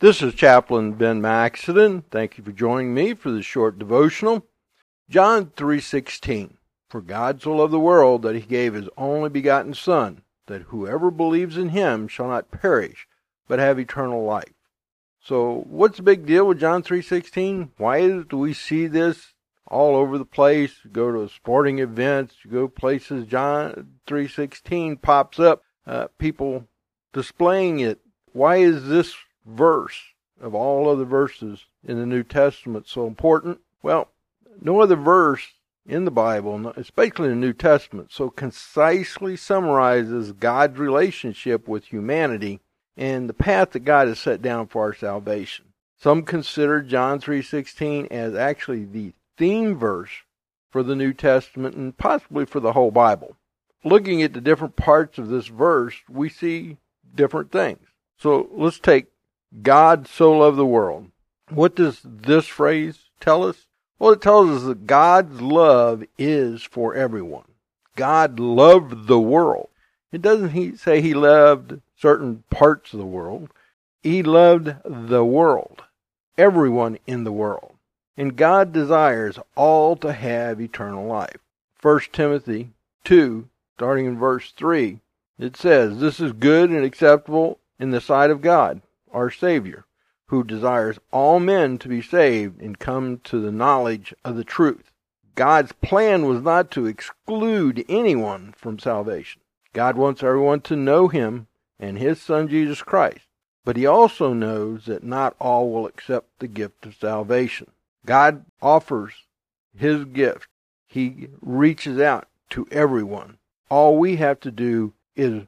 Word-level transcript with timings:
This 0.00 0.22
is 0.22 0.32
Chaplain 0.32 0.92
Ben 0.92 1.20
Maxedon. 1.20 2.04
Thank 2.10 2.38
you 2.38 2.44
for 2.44 2.52
joining 2.52 2.94
me 2.94 3.12
for 3.12 3.30
this 3.30 3.44
short 3.44 3.78
devotional. 3.78 4.46
John 5.10 5.52
3:16 5.54 6.56
For 6.88 7.02
God 7.02 7.42
so 7.42 7.56
loved 7.56 7.74
the 7.74 7.78
world 7.78 8.22
that 8.22 8.34
he 8.34 8.40
gave 8.40 8.72
his 8.72 8.88
only 8.96 9.28
begotten 9.28 9.74
son 9.74 10.22
that 10.46 10.62
whoever 10.68 11.10
believes 11.10 11.58
in 11.58 11.68
him 11.68 12.08
shall 12.08 12.28
not 12.28 12.50
perish 12.50 13.06
but 13.46 13.58
have 13.58 13.78
eternal 13.78 14.24
life. 14.24 14.54
So, 15.22 15.66
what's 15.68 15.98
the 15.98 16.02
big 16.02 16.24
deal 16.24 16.46
with 16.46 16.60
John 16.60 16.82
3:16? 16.82 17.72
Why 17.76 18.22
do 18.22 18.38
we 18.38 18.54
see 18.54 18.86
this 18.86 19.34
all 19.66 19.94
over 19.96 20.16
the 20.16 20.24
place? 20.24 20.82
You 20.82 20.88
go 20.92 21.12
to 21.12 21.28
sporting 21.28 21.78
events, 21.78 22.36
you 22.42 22.50
go 22.50 22.68
places 22.68 23.26
John 23.26 23.98
3:16 24.06 24.96
pops 24.96 25.38
up, 25.38 25.62
uh, 25.86 26.06
people 26.16 26.68
displaying 27.12 27.80
it. 27.80 28.00
Why 28.32 28.56
is 28.56 28.88
this 28.88 29.14
verse 29.46 30.00
of 30.40 30.54
all 30.54 30.88
other 30.88 31.04
verses 31.04 31.66
in 31.84 31.98
the 31.98 32.06
New 32.06 32.22
Testament 32.22 32.88
so 32.88 33.06
important? 33.06 33.60
Well, 33.82 34.08
no 34.60 34.80
other 34.80 34.96
verse 34.96 35.48
in 35.86 36.04
the 36.04 36.10
Bible, 36.10 36.72
especially 36.76 37.28
in 37.28 37.40
the 37.40 37.46
New 37.46 37.52
Testament, 37.52 38.12
so 38.12 38.30
concisely 38.30 39.36
summarizes 39.36 40.32
God's 40.32 40.78
relationship 40.78 41.66
with 41.66 41.86
humanity 41.86 42.60
and 42.96 43.28
the 43.28 43.34
path 43.34 43.70
that 43.70 43.80
God 43.80 44.08
has 44.08 44.18
set 44.18 44.42
down 44.42 44.66
for 44.66 44.82
our 44.82 44.94
salvation. 44.94 45.66
Some 45.96 46.22
consider 46.22 46.82
John 46.82 47.18
3:16 47.20 48.06
as 48.10 48.34
actually 48.34 48.84
the 48.84 49.12
theme 49.36 49.76
verse 49.76 50.22
for 50.70 50.82
the 50.82 50.96
New 50.96 51.12
Testament 51.12 51.76
and 51.76 51.96
possibly 51.96 52.44
for 52.44 52.60
the 52.60 52.72
whole 52.72 52.90
Bible. 52.90 53.36
Looking 53.84 54.22
at 54.22 54.32
the 54.32 54.40
different 54.40 54.76
parts 54.76 55.18
of 55.18 55.28
this 55.28 55.48
verse, 55.48 55.96
we 56.08 56.28
see 56.28 56.76
different 57.14 57.50
things. 57.50 57.86
So 58.18 58.48
let's 58.52 58.78
take 58.78 59.06
God 59.62 60.06
so 60.06 60.38
loved 60.38 60.56
the 60.56 60.66
world. 60.66 61.10
What 61.48 61.74
does 61.74 62.00
this 62.04 62.46
phrase 62.46 63.10
tell 63.18 63.42
us? 63.42 63.66
Well, 63.98 64.12
it 64.12 64.22
tells 64.22 64.50
us 64.50 64.62
that 64.64 64.86
God's 64.86 65.40
love 65.40 66.04
is 66.16 66.62
for 66.62 66.94
everyone. 66.94 67.44
God 67.96 68.38
loved 68.38 69.08
the 69.08 69.18
world. 69.18 69.68
It 70.12 70.22
doesn't 70.22 70.50
he 70.50 70.76
say 70.76 71.00
he 71.00 71.14
loved 71.14 71.80
certain 71.96 72.44
parts 72.48 72.92
of 72.92 73.00
the 73.00 73.06
world. 73.06 73.50
He 74.02 74.22
loved 74.22 74.74
the 74.84 75.24
world, 75.24 75.82
everyone 76.38 76.98
in 77.06 77.24
the 77.24 77.32
world. 77.32 77.74
And 78.16 78.36
God 78.36 78.72
desires 78.72 79.38
all 79.56 79.96
to 79.96 80.12
have 80.12 80.60
eternal 80.60 81.06
life. 81.06 81.38
1 81.82 82.00
Timothy 82.12 82.70
2, 83.04 83.48
starting 83.76 84.06
in 84.06 84.18
verse 84.18 84.52
3, 84.52 85.00
it 85.38 85.56
says, 85.56 85.98
This 85.98 86.20
is 86.20 86.32
good 86.32 86.70
and 86.70 86.84
acceptable 86.84 87.58
in 87.78 87.90
the 87.90 88.00
sight 88.00 88.30
of 88.30 88.42
God 88.42 88.80
our 89.12 89.30
Savior, 89.30 89.84
who 90.26 90.44
desires 90.44 90.98
all 91.10 91.40
men 91.40 91.78
to 91.78 91.88
be 91.88 92.00
saved 92.00 92.60
and 92.60 92.78
come 92.78 93.18
to 93.24 93.40
the 93.40 93.52
knowledge 93.52 94.14
of 94.24 94.36
the 94.36 94.44
truth. 94.44 94.92
God's 95.34 95.72
plan 95.72 96.26
was 96.26 96.42
not 96.42 96.70
to 96.72 96.86
exclude 96.86 97.84
anyone 97.88 98.54
from 98.56 98.78
salvation. 98.78 99.42
God 99.72 99.96
wants 99.96 100.22
everyone 100.22 100.60
to 100.62 100.76
know 100.76 101.08
Him 101.08 101.46
and 101.78 101.98
His 101.98 102.20
Son 102.20 102.48
Jesus 102.48 102.82
Christ, 102.82 103.26
but 103.64 103.76
He 103.76 103.86
also 103.86 104.32
knows 104.32 104.86
that 104.86 105.02
not 105.02 105.34
all 105.38 105.70
will 105.70 105.86
accept 105.86 106.28
the 106.38 106.48
gift 106.48 106.84
of 106.86 106.94
salvation. 106.94 107.70
God 108.04 108.44
offers 108.60 109.14
His 109.76 110.04
gift. 110.04 110.48
He 110.86 111.28
reaches 111.40 111.98
out 111.98 112.28
to 112.50 112.66
everyone. 112.70 113.38
All 113.68 113.96
we 113.96 114.16
have 114.16 114.40
to 114.40 114.50
do 114.50 114.92
is 115.14 115.44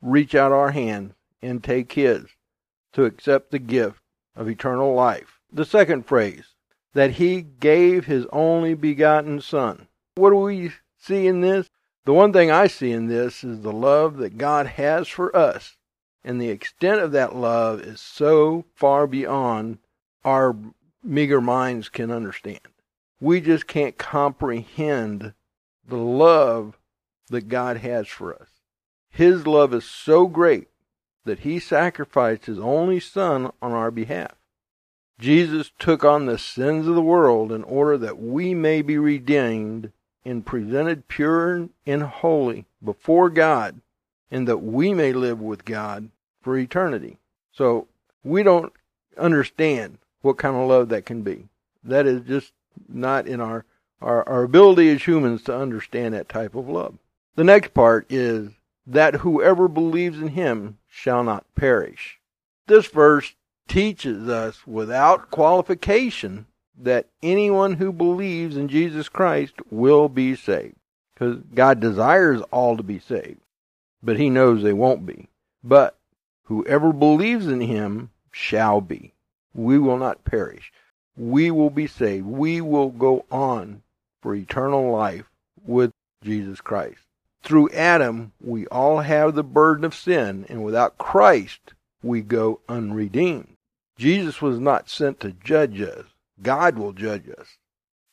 reach 0.00 0.34
out 0.34 0.52
our 0.52 0.70
hand 0.70 1.14
and 1.40 1.64
take 1.64 1.92
His 1.92 2.26
to 2.92 3.04
accept 3.04 3.50
the 3.50 3.58
gift 3.58 4.00
of 4.36 4.48
eternal 4.48 4.94
life. 4.94 5.38
The 5.52 5.64
second 5.64 6.06
phrase, 6.06 6.54
that 6.94 7.12
he 7.12 7.42
gave 7.42 8.06
his 8.06 8.26
only 8.32 8.74
begotten 8.74 9.40
Son. 9.40 9.88
What 10.14 10.30
do 10.30 10.36
we 10.36 10.72
see 10.98 11.26
in 11.26 11.40
this? 11.40 11.68
The 12.04 12.12
one 12.12 12.32
thing 12.32 12.50
I 12.50 12.66
see 12.66 12.90
in 12.90 13.06
this 13.06 13.44
is 13.44 13.60
the 13.60 13.72
love 13.72 14.16
that 14.18 14.38
God 14.38 14.66
has 14.66 15.08
for 15.08 15.34
us. 15.34 15.76
And 16.24 16.40
the 16.40 16.50
extent 16.50 17.00
of 17.00 17.12
that 17.12 17.34
love 17.34 17.80
is 17.80 18.00
so 18.00 18.64
far 18.74 19.06
beyond 19.06 19.78
our 20.24 20.54
meager 21.02 21.40
minds 21.40 21.88
can 21.88 22.10
understand. 22.10 22.60
We 23.20 23.40
just 23.40 23.66
can't 23.66 23.98
comprehend 23.98 25.34
the 25.86 25.96
love 25.96 26.78
that 27.28 27.48
God 27.48 27.78
has 27.78 28.08
for 28.08 28.34
us. 28.34 28.48
His 29.10 29.46
love 29.46 29.74
is 29.74 29.84
so 29.84 30.26
great 30.26 30.68
that 31.24 31.40
he 31.40 31.58
sacrificed 31.58 32.46
his 32.46 32.58
only 32.58 33.00
son 33.00 33.52
on 33.60 33.72
our 33.72 33.90
behalf. 33.90 34.32
Jesus 35.18 35.70
took 35.78 36.04
on 36.04 36.26
the 36.26 36.38
sins 36.38 36.86
of 36.88 36.94
the 36.94 37.02
world 37.02 37.52
in 37.52 37.62
order 37.64 37.96
that 37.98 38.18
we 38.18 38.54
may 38.54 38.82
be 38.82 38.98
redeemed 38.98 39.92
and 40.24 40.46
presented 40.46 41.08
pure 41.08 41.68
and 41.86 42.02
holy 42.02 42.64
before 42.82 43.30
God, 43.30 43.80
and 44.30 44.48
that 44.48 44.58
we 44.58 44.94
may 44.94 45.12
live 45.12 45.40
with 45.40 45.64
God 45.64 46.10
for 46.40 46.56
eternity. 46.56 47.18
So 47.52 47.86
we 48.24 48.42
don't 48.42 48.72
understand 49.16 49.98
what 50.22 50.38
kind 50.38 50.56
of 50.56 50.68
love 50.68 50.88
that 50.88 51.06
can 51.06 51.22
be. 51.22 51.48
That 51.84 52.06
is 52.06 52.22
just 52.22 52.52
not 52.88 53.26
in 53.26 53.40
our, 53.40 53.64
our, 54.00 54.28
our 54.28 54.42
ability 54.42 54.88
as 54.90 55.02
humans 55.02 55.42
to 55.42 55.56
understand 55.56 56.14
that 56.14 56.28
type 56.28 56.54
of 56.54 56.68
love. 56.68 56.98
The 57.34 57.44
next 57.44 57.74
part 57.74 58.06
is 58.10 58.50
that 58.86 59.16
whoever 59.16 59.68
believes 59.68 60.20
in 60.20 60.28
him 60.28 60.78
shall 60.88 61.22
not 61.22 61.44
perish. 61.54 62.18
This 62.66 62.86
verse 62.86 63.34
teaches 63.68 64.28
us 64.28 64.66
without 64.66 65.30
qualification 65.30 66.46
that 66.78 67.06
anyone 67.22 67.74
who 67.74 67.92
believes 67.92 68.56
in 68.56 68.68
Jesus 68.68 69.08
Christ 69.08 69.54
will 69.70 70.08
be 70.08 70.34
saved. 70.34 70.76
Because 71.14 71.38
God 71.54 71.80
desires 71.80 72.40
all 72.50 72.76
to 72.76 72.82
be 72.82 72.98
saved, 72.98 73.40
but 74.02 74.18
He 74.18 74.30
knows 74.30 74.62
they 74.62 74.72
won't 74.72 75.06
be. 75.06 75.28
But 75.62 75.96
whoever 76.44 76.92
believes 76.92 77.46
in 77.46 77.60
Him 77.60 78.10
shall 78.30 78.80
be. 78.80 79.12
We 79.54 79.78
will 79.78 79.98
not 79.98 80.24
perish. 80.24 80.72
We 81.16 81.50
will 81.50 81.70
be 81.70 81.86
saved. 81.86 82.26
We 82.26 82.60
will 82.60 82.88
go 82.90 83.24
on 83.30 83.82
for 84.20 84.34
eternal 84.34 84.90
life 84.90 85.30
with 85.64 85.92
Jesus 86.22 86.60
Christ. 86.60 87.02
Through 87.42 87.70
Adam, 87.70 88.32
we 88.40 88.66
all 88.68 89.00
have 89.00 89.34
the 89.34 89.42
burden 89.42 89.84
of 89.84 89.94
sin, 89.94 90.46
and 90.48 90.64
without 90.64 90.98
Christ, 90.98 91.74
we 92.02 92.20
go 92.20 92.60
unredeemed. 92.68 93.56
Jesus 93.98 94.40
was 94.40 94.60
not 94.60 94.88
sent 94.88 95.20
to 95.20 95.32
judge 95.32 95.80
us. 95.80 96.04
God 96.40 96.78
will 96.78 96.92
judge 96.92 97.28
us. 97.28 97.58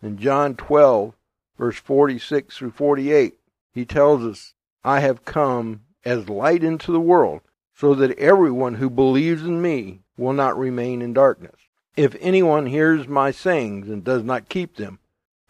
In 0.00 0.16
John 0.16 0.54
12, 0.54 1.14
verse 1.58 1.76
46 1.76 2.56
through 2.56 2.70
48, 2.70 3.38
he 3.74 3.84
tells 3.84 4.22
us, 4.22 4.54
I 4.84 5.00
have 5.00 5.24
come 5.24 5.82
as 6.04 6.28
light 6.28 6.62
into 6.62 6.92
the 6.92 7.00
world, 7.00 7.40
so 7.74 7.94
that 7.94 8.18
everyone 8.18 8.74
who 8.74 8.88
believes 8.88 9.42
in 9.42 9.60
me 9.60 10.00
will 10.16 10.32
not 10.32 10.58
remain 10.58 11.02
in 11.02 11.12
darkness. 11.12 11.56
If 11.96 12.14
anyone 12.20 12.66
hears 12.66 13.08
my 13.08 13.32
sayings 13.32 13.88
and 13.88 14.04
does 14.04 14.22
not 14.22 14.48
keep 14.48 14.76
them, 14.76 15.00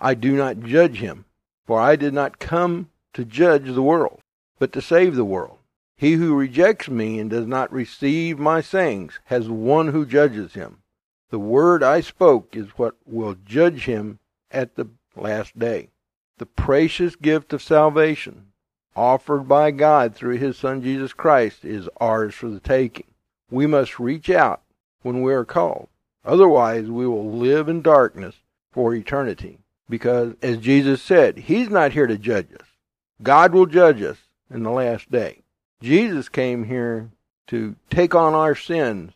I 0.01 0.15
do 0.15 0.35
not 0.35 0.61
judge 0.61 0.99
him, 0.99 1.27
for 1.67 1.79
I 1.79 1.97
did 1.97 2.15
not 2.15 2.39
come 2.39 2.89
to 3.17 3.25
judge 3.25 3.73
the 3.73 3.83
world, 3.83 4.21
but 4.59 4.75
to 4.75 4.83
save 4.83 5.17
the 5.17 5.25
world. 5.25 5.57
He 5.97 6.13
who 6.13 6.37
rejects 6.37 6.91
me 6.91 7.19
and 7.19 7.31
does 7.31 7.47
not 7.47 7.73
receive 7.73 8.39
my 8.39 8.61
sayings 8.61 9.21
has 9.25 9.49
one 9.49 9.89
who 9.89 10.05
judges 10.05 10.53
him. 10.53 10.83
The 11.31 11.39
word 11.39 11.83
I 11.83 12.03
spoke 12.03 12.55
is 12.55 12.77
what 12.77 12.95
will 13.07 13.35
judge 13.43 13.87
him 13.87 14.19
at 14.51 14.75
the 14.75 14.89
last 15.17 15.59
day. 15.59 15.89
The 16.37 16.45
precious 16.45 17.17
gift 17.17 17.55
of 17.55 17.63
salvation 17.63 18.53
offered 18.95 19.49
by 19.49 19.71
God 19.71 20.15
through 20.15 20.37
his 20.37 20.59
Son 20.59 20.83
Jesus 20.83 21.15
Christ 21.15 21.65
is 21.65 21.89
ours 21.97 22.35
for 22.35 22.51
the 22.51 22.61
taking. 22.61 23.07
We 23.51 23.67
must 23.67 23.99
reach 23.99 24.29
out 24.29 24.61
when 25.01 25.23
we 25.23 25.33
are 25.33 25.47
called. 25.47 25.89
Otherwise, 26.23 26.91
we 26.91 27.07
will 27.07 27.33
live 27.33 27.67
in 27.67 27.81
darkness 27.81 28.35
for 28.71 28.95
eternity. 28.95 29.61
Because, 29.89 30.35
as 30.43 30.59
Jesus 30.59 31.01
said, 31.01 31.39
He's 31.39 31.71
not 31.71 31.93
here 31.93 32.07
to 32.07 32.19
judge 32.19 32.53
us. 32.53 32.76
God 33.23 33.53
will 33.53 33.67
judge 33.67 34.03
us 34.03 34.19
in 34.51 34.63
the 34.63 34.71
last 34.71 35.11
day. 35.11 35.43
Jesus 35.81 36.29
came 36.29 36.65
here 36.65 37.11
to 37.49 37.77
take 37.91 38.15
on 38.15 38.35
our 38.35 38.55
sins, 38.55 39.13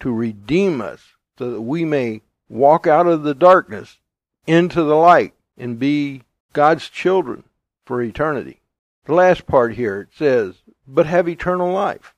to 0.00 0.12
redeem 0.12 0.80
us, 0.80 1.14
so 1.38 1.50
that 1.50 1.62
we 1.62 1.84
may 1.84 2.22
walk 2.48 2.86
out 2.86 3.06
of 3.06 3.22
the 3.22 3.34
darkness 3.34 3.98
into 4.46 4.82
the 4.82 4.96
light 4.96 5.34
and 5.56 5.78
be 5.78 6.22
God's 6.52 6.88
children 6.88 7.44
for 7.84 8.02
eternity. 8.02 8.60
The 9.04 9.14
last 9.14 9.46
part 9.46 9.74
here 9.74 10.02
it 10.02 10.08
says, 10.16 10.62
but 10.86 11.06
have 11.06 11.28
eternal 11.28 11.72
life. 11.72 12.14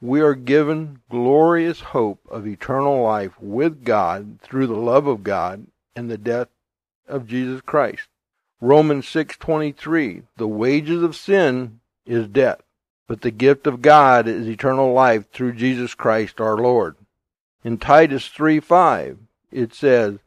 We 0.00 0.20
are 0.20 0.34
given 0.34 1.00
glorious 1.10 1.80
hope 1.80 2.20
of 2.30 2.46
eternal 2.46 3.02
life 3.02 3.32
with 3.40 3.84
God 3.84 4.40
through 4.40 4.66
the 4.66 4.74
love 4.74 5.06
of 5.06 5.22
God 5.22 5.66
and 5.94 6.10
the 6.10 6.18
death 6.18 6.48
of 7.06 7.26
Jesus 7.26 7.60
Christ. 7.60 8.08
Romans 8.62 9.06
6:23 9.06 10.24
The 10.36 10.46
wages 10.46 11.02
of 11.02 11.16
sin 11.16 11.80
is 12.04 12.28
death, 12.28 12.60
but 13.08 13.22
the 13.22 13.30
gift 13.30 13.66
of 13.66 13.80
God 13.80 14.28
is 14.28 14.46
eternal 14.46 14.92
life 14.92 15.30
through 15.30 15.54
Jesus 15.54 15.94
Christ 15.94 16.42
our 16.42 16.58
Lord. 16.58 16.96
In 17.64 17.78
Titus 17.78 18.28
3 18.28 18.60
5, 18.60 19.16
it 19.50 19.72
says, 19.72 20.18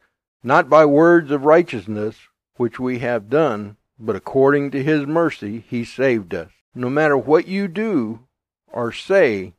Not 0.41 0.68
by 0.68 0.83
words 0.83 1.30
of 1.30 1.45
righteousness 1.45 2.27
which 2.57 2.80
we 2.80 3.00
have 3.00 3.30
done, 3.30 3.77
but 4.00 4.15
according 4.15 4.71
to 4.71 4.83
his 4.83 5.06
mercy 5.06 5.63
he 5.69 5.86
saved 5.86 6.33
us. 6.33 6.50
No 6.74 6.89
matter 6.89 7.15
what 7.15 7.47
you 7.47 7.68
do 7.68 8.21
or 8.65 8.91
say 8.91 9.53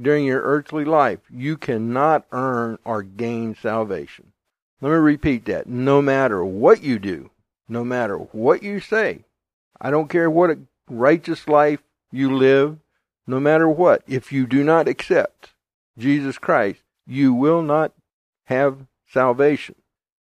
during 0.00 0.24
your 0.24 0.40
earthly 0.40 0.86
life, 0.86 1.20
you 1.30 1.58
cannot 1.58 2.24
earn 2.32 2.78
or 2.82 3.02
gain 3.02 3.54
salvation. 3.54 4.32
Let 4.80 4.88
me 4.88 4.96
repeat 4.96 5.44
that. 5.44 5.66
No 5.66 6.00
matter 6.00 6.42
what 6.42 6.82
you 6.82 6.98
do, 6.98 7.30
no 7.68 7.84
matter 7.84 8.16
what 8.16 8.62
you 8.62 8.80
say, 8.80 9.24
I 9.80 9.90
don't 9.90 10.08
care 10.08 10.30
what 10.30 10.50
a 10.50 10.58
righteous 10.88 11.48
life 11.48 11.82
you 12.10 12.34
live, 12.34 12.78
no 13.26 13.40
matter 13.40 13.68
what, 13.68 14.02
if 14.06 14.32
you 14.32 14.46
do 14.46 14.62
not 14.62 14.88
accept 14.88 15.50
Jesus 15.98 16.38
Christ, 16.38 16.82
you 17.06 17.34
will 17.34 17.62
not 17.62 17.92
have 18.44 18.86
salvation. 19.08 19.74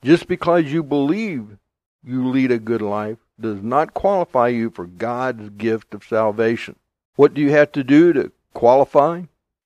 Just 0.03 0.27
because 0.27 0.65
you 0.65 0.83
believe 0.83 1.57
you 2.03 2.27
lead 2.27 2.51
a 2.51 2.59
good 2.59 2.81
life 2.81 3.18
does 3.39 3.63
not 3.63 3.94
qualify 3.94 4.50
you 4.50 4.69
for 4.69 4.86
God's 4.86 5.50
gift 5.50 5.94
of 5.94 6.03
salvation. 6.03 6.75
What 7.15 7.33
do 7.33 7.41
you 7.41 7.51
have 7.51 7.71
to 7.74 7.83
do 7.83 8.13
to 8.13 8.31
qualify? 8.53 9.24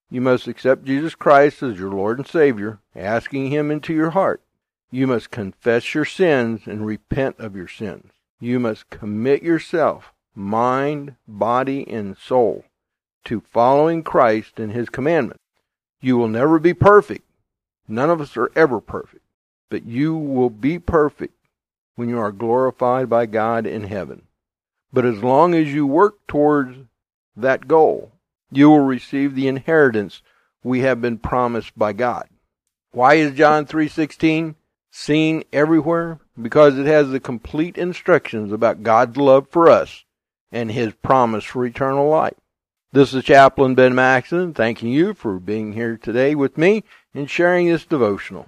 You 0.09 0.21
must 0.21 0.47
accept 0.47 0.85
Jesus 0.85 1.15
Christ 1.15 1.61
as 1.63 1.77
your 1.77 1.91
Lord 1.91 2.19
and 2.19 2.27
Savior, 2.27 2.79
asking 2.95 3.51
Him 3.51 3.71
into 3.71 3.93
your 3.93 4.11
heart. 4.11 4.41
You 4.89 5.07
must 5.07 5.31
confess 5.31 5.93
your 5.93 6.05
sins 6.05 6.61
and 6.65 6.85
repent 6.85 7.39
of 7.39 7.55
your 7.55 7.67
sins. 7.67 8.11
You 8.39 8.59
must 8.59 8.89
commit 8.89 9.43
yourself, 9.43 10.13
mind, 10.33 11.15
body, 11.27 11.87
and 11.87 12.17
soul, 12.17 12.63
to 13.25 13.41
following 13.41 14.03
Christ 14.03 14.59
and 14.59 14.71
His 14.71 14.89
commandments. 14.89 15.43
You 15.99 16.17
will 16.17 16.29
never 16.29 16.59
be 16.59 16.73
perfect. 16.73 17.25
None 17.87 18.09
of 18.09 18.21
us 18.21 18.37
are 18.37 18.51
ever 18.55 18.79
perfect. 18.79 19.23
But 19.69 19.85
you 19.85 20.15
will 20.15 20.49
be 20.49 20.79
perfect 20.79 21.33
when 21.95 22.07
you 22.07 22.19
are 22.19 22.31
glorified 22.31 23.09
by 23.09 23.25
God 23.25 23.65
in 23.65 23.83
heaven. 23.83 24.23
But 24.93 25.05
as 25.05 25.21
long 25.21 25.53
as 25.53 25.73
you 25.73 25.85
work 25.85 26.15
towards 26.27 26.77
that 27.35 27.67
goal, 27.67 28.11
you 28.51 28.69
will 28.69 28.85
receive 28.85 29.35
the 29.35 29.47
inheritance 29.47 30.21
we 30.63 30.81
have 30.81 31.01
been 31.01 31.17
promised 31.17 31.77
by 31.77 31.93
God. 31.93 32.29
Why 32.91 33.15
is 33.15 33.35
John 33.35 33.65
3:16 33.65 34.55
seen 34.91 35.43
everywhere? 35.51 36.19
Because 36.41 36.77
it 36.77 36.85
has 36.85 37.09
the 37.09 37.19
complete 37.19 37.77
instructions 37.77 38.51
about 38.51 38.83
God's 38.83 39.17
love 39.17 39.47
for 39.49 39.69
us 39.69 40.05
and 40.51 40.71
his 40.71 40.93
promise 40.93 41.43
for 41.43 41.65
eternal 41.65 42.09
life. 42.09 42.35
This 42.93 43.13
is 43.13 43.23
Chaplain 43.23 43.75
Ben 43.75 43.93
Maxedon 43.93 44.55
thanking 44.55 44.89
you 44.89 45.13
for 45.13 45.39
being 45.39 45.73
here 45.73 45.97
today 45.97 46.35
with 46.35 46.57
me 46.57 46.83
and 47.13 47.29
sharing 47.29 47.67
this 47.67 47.85
devotional. 47.85 48.47